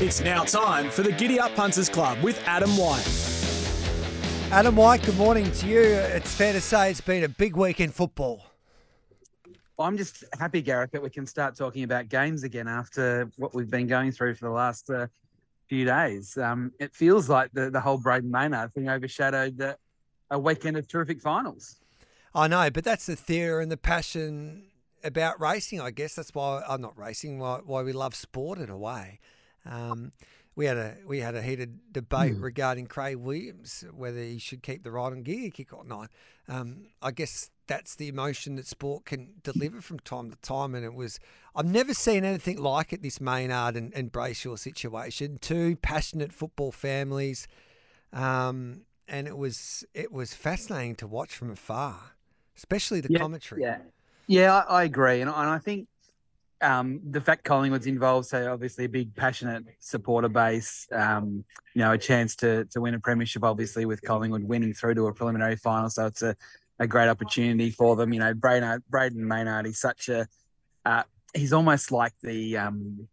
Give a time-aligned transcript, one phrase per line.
[0.00, 3.06] It's now time for the Giddy Up Punters Club with Adam White.
[4.50, 5.82] Adam White, good morning to you.
[5.82, 8.44] It's fair to say it's been a big week in football.
[9.78, 13.70] I'm just happy, Gareth, that we can start talking about games again after what we've
[13.70, 15.06] been going through for the last uh,
[15.68, 16.36] few days.
[16.38, 19.76] Um, it feels like the, the whole Brayden Maynard thing overshadowed the,
[20.28, 21.76] a weekend of terrific finals.
[22.34, 24.64] I know, but that's the theatre and the passion
[25.04, 25.80] about racing.
[25.80, 27.38] I guess that's why I'm not racing.
[27.38, 29.20] Why, why we love sport in a way.
[29.66, 30.12] Um,
[30.56, 32.42] we had a we had a heated debate mm.
[32.42, 36.10] regarding Craig Williams whether he should keep the ride on Giga Kick or not.
[36.48, 40.84] Um, I guess that's the emotion that sport can deliver from time to time, and
[40.84, 41.18] it was
[41.56, 43.02] I've never seen anything like it.
[43.02, 47.48] This Maynard and, and Brayshaw situation, two passionate football families,
[48.12, 52.12] um, and it was it was fascinating to watch from afar,
[52.56, 53.62] especially the yeah, commentary.
[53.62, 53.78] Yeah,
[54.26, 55.88] yeah, I, I agree, and, and I think
[56.60, 61.92] um, the fact Collingwood's involved, so obviously a big passionate supporter base, um, you know,
[61.92, 65.56] a chance to to win a premiership, obviously with Collingwood winning through to a preliminary
[65.56, 66.36] final, so it's a,
[66.78, 68.12] a great opportunity for them.
[68.12, 70.26] You know, Brayden, Brayden Maynard, he's such a,
[70.84, 71.02] uh,
[71.34, 73.08] he's almost like the, um,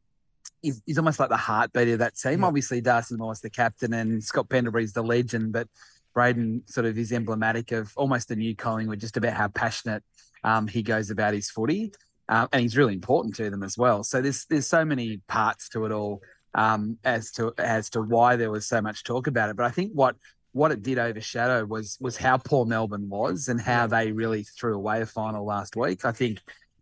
[0.62, 2.42] he's, he's almost like the heartbeat of that team.
[2.42, 2.48] Yeah.
[2.48, 5.68] Obviously, Darcy Moore's the captain and Scott Pendlebury's the legend, but
[6.16, 10.04] Brayden sort of is emblematic of almost the new Collingwood, just about how passionate
[10.44, 11.92] um, he goes about his footy
[12.32, 14.04] um, and he's really important to them as well.
[14.04, 16.22] So there's there's so many parts to it all
[16.56, 19.58] um, as to as to why there was so much talk about it.
[19.58, 20.16] But I think what
[20.54, 24.76] what it did overshadow was was how poor Melbourne was and how they really threw
[24.76, 26.06] away a final last week.
[26.06, 26.40] I think,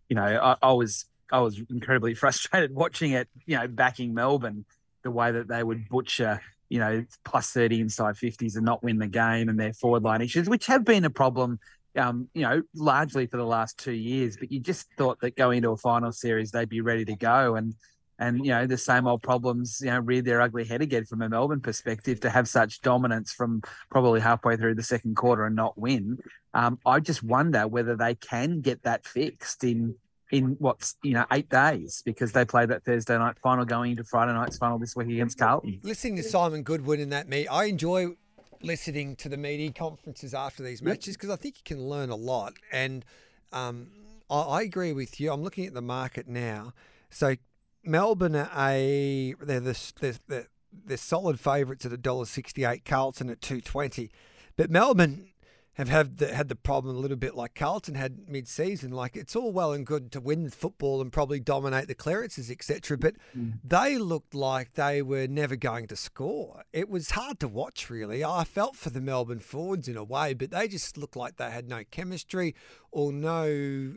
[0.08, 3.28] you know, I, I was I was incredibly frustrated watching it.
[3.48, 4.66] You know, backing Melbourne
[5.02, 6.40] the way that they would butcher
[6.72, 10.22] you know, plus 30 inside 50s and not win the game and their forward line
[10.22, 11.60] issues, which have been a problem
[11.98, 14.38] um, you know, largely for the last two years.
[14.38, 17.56] But you just thought that going into a final series, they'd be ready to go.
[17.56, 17.76] And,
[18.20, 21.22] and you know, the same old problems, you know, reared their ugly head again from
[21.22, 25.56] a Melbourne perspective to have such dominance from probably halfway through the second quarter and
[25.56, 26.18] not win.
[26.54, 29.96] Um, I just wonder whether they can get that fixed in
[30.32, 34.04] in what's you know eight days because they play that Thursday night final going into
[34.04, 35.80] Friday night's final this week against Carlton.
[35.82, 38.16] Listening to Simon Goodwin in that meet, I enjoy
[38.62, 42.16] listening to the media conferences after these matches because I think you can learn a
[42.16, 42.54] lot.
[42.72, 43.06] And
[43.54, 43.88] um,
[44.30, 45.32] I, I, agree with you.
[45.32, 46.74] I'm looking at the market now.
[47.10, 47.36] So
[47.84, 50.48] Melbourne are a they're the they're, they're,
[50.86, 54.12] they're solid favourites at $1.68, Carlton at two twenty,
[54.58, 55.30] but Melbourne
[55.80, 58.92] have had the, had the problem a little bit like Carlton had mid-season.
[58.92, 62.98] Like it's all well and good to win football and probably dominate the clearances, etc.
[62.98, 63.54] But mm.
[63.64, 66.64] they looked like they were never going to score.
[66.74, 68.26] It was hard to watch, really.
[68.26, 71.50] I felt for the Melbourne forwards in a way, but they just looked like they
[71.50, 72.56] had no chemistry
[72.92, 73.94] or no.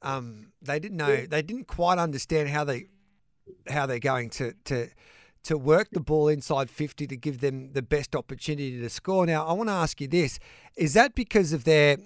[0.00, 1.26] Um, they didn't know.
[1.26, 2.86] They didn't quite understand how they
[3.68, 4.88] how they're going to to
[5.44, 9.26] to work the ball inside 50 to give them the best opportunity to score.
[9.26, 10.38] Now, I want to ask you this
[10.76, 11.98] is that because of their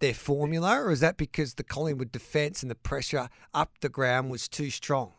[0.00, 4.30] their formula, or is that because the Collingwood defence and the pressure up the ground
[4.30, 5.12] was too strong?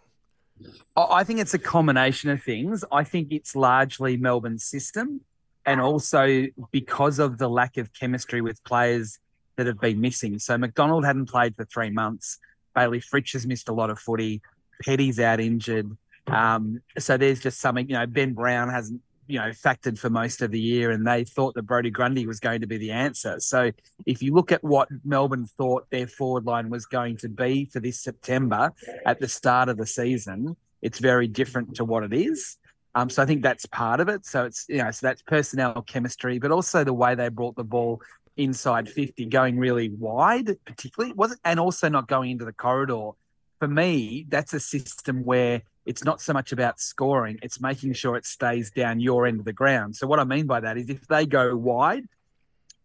[0.96, 2.84] I think it's a combination of things.
[2.92, 5.22] I think it's largely Melbourne's system,
[5.66, 9.20] and also because of the lack of chemistry with players
[9.56, 10.40] that have been missing.
[10.40, 12.40] So McDonald hadn't played for three months.
[12.76, 14.42] Bailey Fritsch has missed a lot of footy.
[14.84, 15.98] Petty's out injured.
[16.32, 20.42] Um, so there's just something, you know, Ben Brown hasn't, you know, factored for most
[20.42, 23.40] of the year, and they thought that Brodie Grundy was going to be the answer.
[23.40, 23.72] So
[24.06, 27.80] if you look at what Melbourne thought their forward line was going to be for
[27.80, 28.72] this September
[29.06, 32.58] at the start of the season, it's very different to what it is.
[32.96, 34.26] Um, so I think that's part of it.
[34.26, 37.64] So it's you know, so that's personnel chemistry, but also the way they brought the
[37.64, 38.02] ball
[38.40, 43.12] inside 50, going really wide, particularly was and also not going into the corridor.
[43.60, 48.16] For me, that's a system where it's not so much about scoring, it's making sure
[48.16, 49.96] it stays down your end of the ground.
[49.96, 52.06] So, what I mean by that is if they go wide,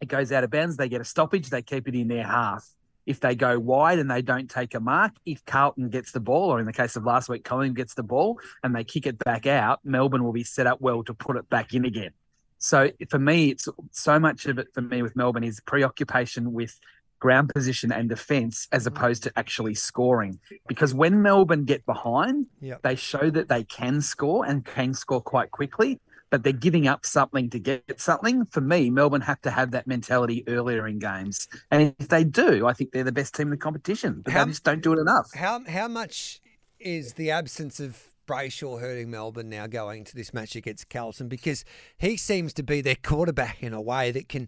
[0.01, 2.67] it goes out of bounds, they get a stoppage, they keep it in their half.
[3.05, 6.51] If they go wide and they don't take a mark, if Carlton gets the ball,
[6.51, 9.19] or in the case of last week, Colin gets the ball and they kick it
[9.19, 12.11] back out, Melbourne will be set up well to put it back in again.
[12.57, 16.79] So for me, it's so much of it for me with Melbourne is preoccupation with
[17.19, 18.95] ground position and defence as mm-hmm.
[18.95, 20.39] opposed to actually scoring.
[20.67, 22.81] Because when Melbourne get behind, Yep.
[22.81, 27.05] they show that they can score and can score quite quickly, but they're giving up
[27.05, 28.45] something to get something.
[28.45, 31.47] For me, Melbourne have to have that mentality earlier in games.
[31.71, 34.45] And if they do, I think they're the best team in the competition, but How-
[34.45, 35.33] they just don't do it enough.
[35.33, 36.41] How how much
[36.79, 41.27] is the absence of Brayshaw hurting Melbourne now going to this match against Carlton?
[41.27, 41.63] Because
[41.97, 44.47] he seems to be their quarterback in a way that can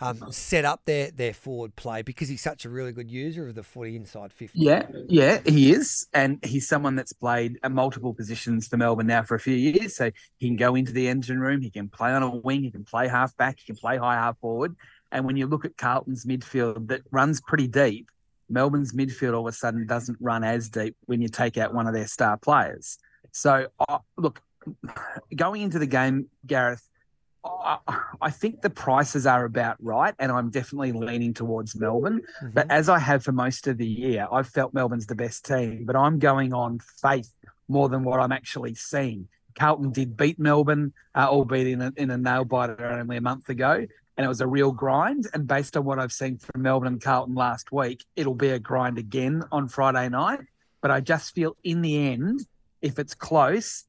[0.00, 3.54] um, set up their, their forward play because he's such a really good user of
[3.54, 4.58] the footy inside 50.
[4.58, 9.22] Yeah, yeah, he is, and he's someone that's played at multiple positions for Melbourne now
[9.22, 9.96] for a few years.
[9.96, 12.70] So he can go into the engine room, he can play on a wing, he
[12.70, 14.76] can play half back, he can play high half forward.
[15.12, 18.10] And when you look at Carlton's midfield, that runs pretty deep.
[18.48, 21.86] Melbourne's midfield all of a sudden doesn't run as deep when you take out one
[21.86, 22.98] of their star players.
[23.32, 24.42] So uh, look,
[25.36, 26.86] going into the game, Gareth,
[27.46, 27.78] I,
[28.20, 32.22] I think the prices are about right, and I'm definitely leaning towards Melbourne.
[32.54, 35.84] But as I have for most of the year, I've felt Melbourne's the best team,
[35.84, 37.32] but I'm going on faith
[37.68, 39.28] more than what I'm actually seeing.
[39.58, 43.48] Carlton did beat Melbourne, uh, albeit in a, in a nail biter only a month
[43.48, 45.26] ago, and it was a real grind.
[45.32, 48.58] And based on what I've seen from Melbourne and Carlton last week, it'll be a
[48.58, 50.40] grind again on Friday night.
[50.80, 52.46] But I just feel in the end,
[52.82, 53.84] if it's close,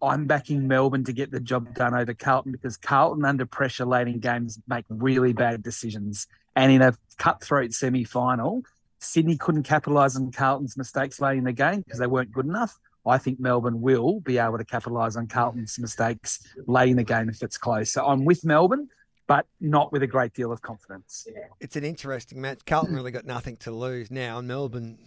[0.00, 4.06] I'm backing Melbourne to get the job done over Carlton because Carlton, under pressure late
[4.08, 6.26] in games, make really bad decisions.
[6.54, 8.62] And in a cutthroat semi final,
[9.00, 12.78] Sydney couldn't capitalise on Carlton's mistakes late in the game because they weren't good enough.
[13.06, 17.28] I think Melbourne will be able to capitalise on Carlton's mistakes late in the game
[17.28, 17.92] if it's close.
[17.92, 18.88] So I'm with Melbourne,
[19.26, 21.26] but not with a great deal of confidence.
[21.60, 22.60] It's an interesting match.
[22.66, 24.98] Carlton really got nothing to lose now, Melbourne,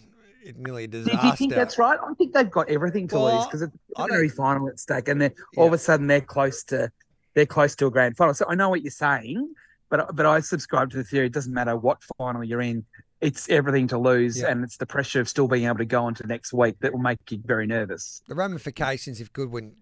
[0.57, 1.27] nearly a Do disaster.
[1.27, 1.99] you think that's right?
[2.05, 5.07] I think they've got everything to Well, lose because it's a very final at stake,
[5.07, 6.91] and they're all of a sudden they're close to
[7.33, 8.33] they're close to a grand final.
[8.33, 9.53] So I know what you're saying,
[9.89, 11.27] but but I subscribe to the theory.
[11.27, 12.83] It doesn't matter what final you're in;
[13.21, 14.47] it's everything to lose, Yeah.
[14.51, 16.91] and it's the pressure of still being able to go on to next week that
[16.91, 18.21] will make you very nervous.
[18.27, 19.73] the ramifications if Goodwin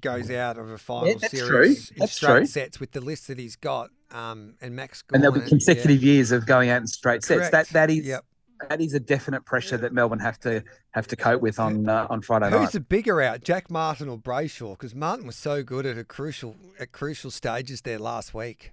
[0.00, 1.94] goes out of a final Yeah, that's series true.
[1.96, 2.46] in That's straight true.
[2.46, 6.02] sets with the list that he's got, um, and Max And there'll be Gorman, consecutive
[6.02, 7.48] years of going out in straight sets.
[7.50, 8.24] That that is Yep.
[8.68, 10.62] That is a definite pressure that Melbourne have to
[10.92, 12.72] have to cope with on uh, on Friday Who's night.
[12.72, 14.72] the bigger out, Jack Martin or Brayshaw?
[14.72, 18.72] Because Martin was so good at a crucial at crucial stages there last week.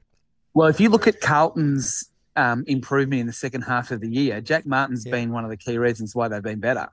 [0.54, 4.40] Well, if you look at Carlton's um, improvement in the second half of the year,
[4.42, 5.12] Jack Martin's Yeah.
[5.12, 6.90] been one of the key reasons why they've been better.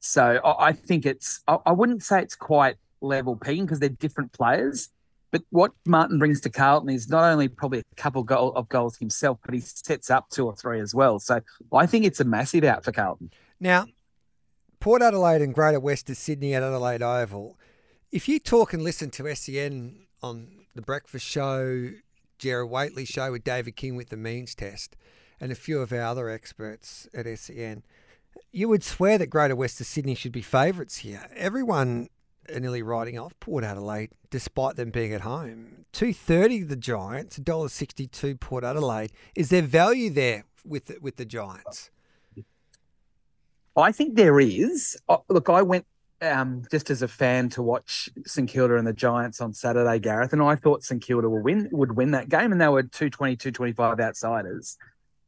[0.00, 3.88] So I, I think it's, I, I wouldn't say it's quite level pegging because they're
[3.88, 4.88] different players.
[5.30, 8.96] But what Martin brings to Carlton is not only probably a couple goal, of goals
[8.96, 11.20] himself, but he sets up two or three as well.
[11.20, 11.40] So
[11.72, 13.30] I think it's a massive out for Carlton.
[13.60, 13.86] Now,
[14.80, 17.58] Port Adelaide and Greater Western Sydney at Adelaide Oval.
[18.10, 21.90] If you talk and listen to SEN on the Breakfast Show,
[22.38, 24.96] Gerard Whateley Show with David King with the Means Test,
[25.40, 27.82] and a few of our other experts at SEN,
[28.52, 31.28] you would swear that Greater Western Sydney should be favourites here.
[31.36, 32.08] Everyone
[32.58, 35.84] nearly writing off Port Adelaide, despite them being at home.
[35.92, 39.12] Two thirty the Giants, $1.62 Port Adelaide.
[39.36, 41.90] Is there value there with the, with the Giants?
[43.76, 44.96] I think there is.
[45.28, 45.86] Look, I went
[46.22, 50.32] um, just as a fan to watch St Kilda and the Giants on Saturday, Gareth,
[50.32, 53.36] and I thought St Kilda would win would win that game, and they were 220,
[53.36, 54.76] 225 outsiders.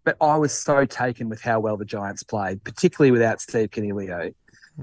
[0.04, 4.34] But I was so taken with how well the Giants played, particularly without Steve Coniglio.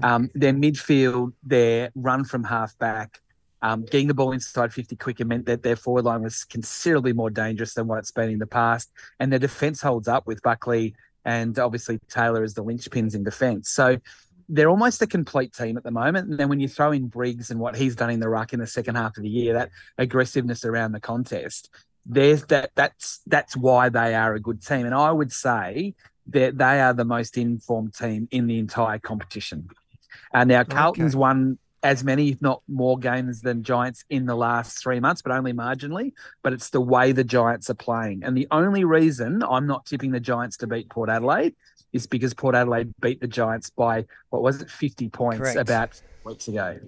[0.02, 3.20] Um, their midfield, their run from half back,
[3.62, 7.30] um, getting the ball inside 50 quicker meant that their forward line was considerably more
[7.30, 8.90] dangerous than what it's been in the past.
[9.18, 10.94] And their defence holds up with Buckley
[11.24, 13.68] and obviously Taylor as the linchpins in defence.
[13.68, 13.98] So
[14.48, 16.30] they're almost a complete team at the moment.
[16.30, 18.60] And then when you throw in Briggs and what he's done in the ruck in
[18.60, 21.70] the second half of the year, that aggressiveness around the contest,
[22.06, 24.86] there's that that's that's why they are a good team.
[24.86, 25.94] And I would say
[26.28, 29.68] that they are the most informed team in the entire competition.
[30.32, 31.18] Uh, now Carlton's Okay.
[31.20, 35.32] won as many, if not more, games than Giants in the last three months, but
[35.32, 36.12] only marginally.
[36.42, 38.22] But it's the way the Giants are playing.
[38.22, 41.54] And the only reason I'm not tipping the Giants to beat Port Adelaide
[41.92, 45.56] is because Port Adelaide beat the Giants by what was it, 50 points Correct.
[45.58, 46.78] about weeks ago.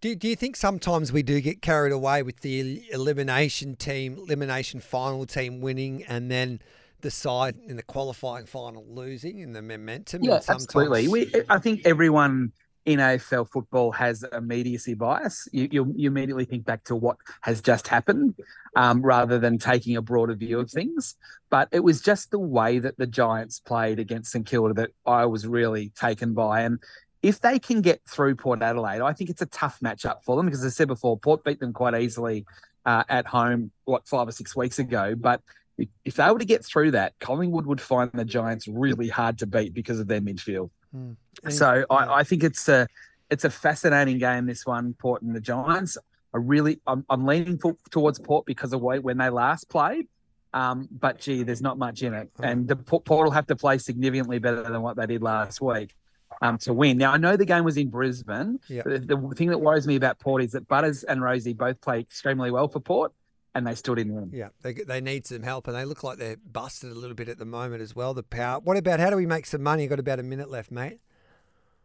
[0.00, 4.80] Do, do you think sometimes we do get carried away with the elimination team, elimination
[4.80, 6.60] final team winning, and then
[7.02, 10.24] the side in the qualifying final losing in the momentum?
[10.24, 11.08] Yeah, and sometimes- absolutely.
[11.08, 12.52] We, I think everyone
[12.86, 15.48] in AFL football has immediacy bias.
[15.52, 18.34] You, you, you immediately think back to what has just happened
[18.74, 21.16] um, rather than taking a broader view of things.
[21.50, 25.26] But it was just the way that the Giants played against St Kilda that I
[25.26, 26.62] was really taken by.
[26.62, 26.78] And
[27.22, 30.46] if they can get through Port Adelaide, I think it's a tough matchup for them
[30.46, 32.46] because, as I said before, Port beat them quite easily
[32.86, 35.14] uh, at home, what, five or six weeks ago.
[35.14, 35.42] But
[35.76, 39.38] if, if they were to get through that, Collingwood would find the Giants really hard
[39.38, 40.70] to beat because of their midfield.
[40.92, 41.16] And-
[41.48, 41.84] So yeah.
[41.90, 42.86] I, I think it's a
[43.30, 44.46] it's a fascinating game.
[44.46, 45.96] This one, Port and the Giants.
[46.34, 50.06] I really I'm, I'm leaning for, towards Port because of when they last played.
[50.52, 53.56] Um, but gee, there's not much in it, and the Port, Port will have to
[53.56, 55.94] play significantly better than what they did last week
[56.42, 56.98] um, to win.
[56.98, 58.58] Now I know the game was in Brisbane.
[58.68, 58.84] Yep.
[58.84, 62.00] The, the thing that worries me about Port is that Butters and Rozee both play
[62.00, 63.12] extremely well for Port,
[63.54, 64.30] and they still didn't win.
[64.32, 67.28] Yeah, they they need some help, and they look like they're busted a little bit
[67.28, 68.14] at the moment as well.
[68.14, 68.60] The power.
[68.60, 69.82] What about how do we make some money?
[69.82, 71.00] You've Got about a minute left, mate.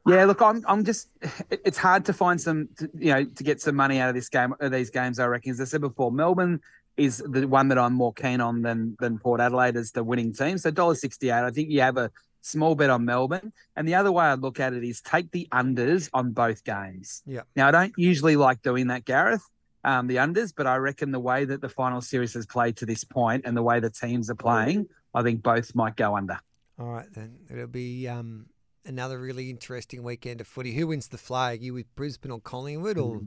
[0.07, 1.09] Yeah, look, I'm, I'm just.
[1.49, 4.29] It's hard to find some, to- you know, to get some money out of this
[4.29, 5.17] game, of these games.
[5.17, 6.61] I reckon, as I said before, Melbourne
[6.95, 10.31] is the one that I'm more keen on than than Port Adelaide as the winning
[10.33, 10.59] team.
[10.59, 11.43] So dollar sixty eight.
[11.43, 14.59] I think you have a small bet on Melbourne, and the other way I'd look
[14.59, 17.23] at it is take the unders on both games.
[17.25, 17.41] Yeah.
[17.55, 19.41] Now I don't usually like doing that, Gareth.
[19.85, 22.87] Um, the unders, but I reckon the way that the final series has played to
[22.87, 26.39] this point and the way the teams are playing, I think both might go under.
[26.79, 28.47] All right, then it'll be um,
[28.83, 30.73] another really interesting weekend of footy.
[30.73, 31.61] Who wins the flag?
[31.61, 33.21] You with Brisbane or Collingwood, or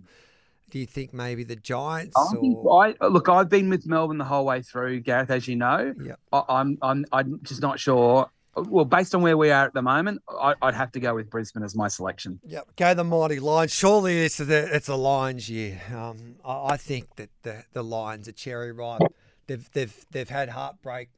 [0.71, 2.17] do you think maybe the Giants?
[2.35, 3.29] Or I look.
[3.29, 5.95] I've been with Melbourne the whole way through, Gareth, as you know.
[6.03, 8.29] yeah, I, I'm I'm I'm just not sure.
[8.57, 11.31] Well, based on where we are at the moment, I, I'd have to go with
[11.31, 12.41] Brisbane as my selection.
[12.45, 13.73] yeah, go the mighty Lions.
[13.73, 15.81] Surely it's the it's a Lions year.
[15.95, 19.03] Um, I, I think that the the Lions are cherry ripe.
[19.47, 21.11] They've they've they've had heartbreak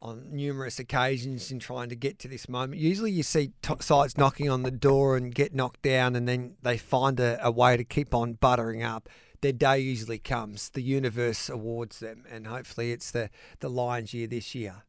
[0.00, 2.80] on numerous occasions in trying to get to this moment.
[2.80, 6.54] Usually, you see t- sides knocking on the door and get knocked down, and then
[6.62, 9.08] they find a, a way to keep on buttering up.
[9.40, 10.68] Their day usually comes.
[10.70, 13.30] The universe awards them, and hopefully, it's the
[13.60, 14.84] the Lions year this year.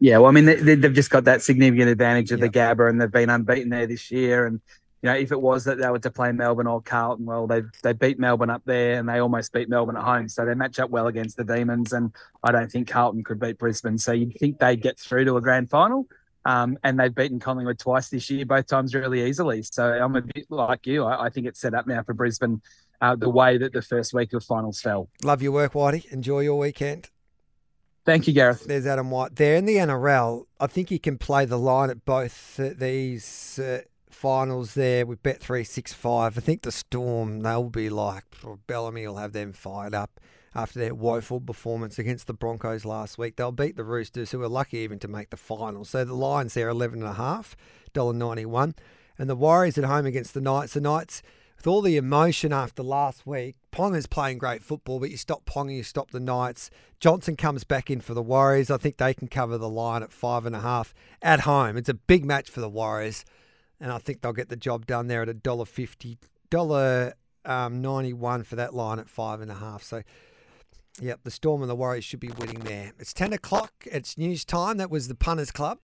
[0.00, 2.98] Yeah, well, I mean, they, they've just got that significant advantage of the Gabba, and
[3.00, 4.46] they've been unbeaten there this year.
[4.46, 4.60] And
[5.02, 7.62] you know, if it was that they were to play Melbourne or Carlton, well, they
[7.82, 10.78] they beat Melbourne up there, and they almost beat Melbourne at home, so they match
[10.78, 11.92] up well against the Demons.
[11.92, 15.36] And I don't think Carlton could beat Brisbane, so you'd think they'd get through to
[15.36, 16.06] a grand final.
[16.46, 19.62] Um, and they've beaten Collingwood twice this year, both times really easily.
[19.62, 21.04] So I'm a bit like you.
[21.04, 22.62] I, I think it's set up now for Brisbane,
[23.02, 25.10] uh, the way that the first week of finals fell.
[25.22, 26.10] Love your work, Whitey.
[26.10, 27.10] Enjoy your weekend.
[28.04, 28.64] Thank you, Gareth.
[28.64, 30.44] There's Adam White there in the NRL.
[30.58, 35.22] I think he can play the line at both uh, these uh, finals there with
[35.22, 36.38] Bet three six five.
[36.38, 38.24] I think the Storm they'll be like
[38.66, 40.18] Bellamy will have them fired up
[40.54, 43.36] after their woeful performance against the Broncos last week.
[43.36, 45.84] They'll beat the Roosters, who were lucky even to make the final.
[45.84, 47.54] So the lines there eleven and a half,
[47.92, 48.74] dollar ninety one,
[49.18, 50.72] and the Warriors at home against the Knights.
[50.72, 51.22] The Knights
[51.58, 55.68] with all the emotion after last week, Ponga's playing great football, but you stop Pong
[55.68, 56.70] and you stop the Knights.
[56.98, 58.70] Johnson comes back in for the Warriors.
[58.70, 61.76] I think they can cover the line at five and a half at home.
[61.76, 63.24] It's a big match for the Warriors,
[63.80, 66.18] and I think they'll get the job done there at a dollar fifty,
[66.50, 69.82] dollar um, ninety one for that line at five and a half.
[69.82, 70.02] So.
[71.00, 72.92] Yep, the Storm and the Warriors should be winning there.
[72.98, 73.72] It's 10 o'clock.
[73.86, 74.76] It's news time.
[74.76, 75.78] That was the Punters Club.